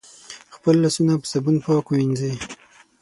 [0.55, 2.33] خپل لاسونه په صابون پاک ومېنځی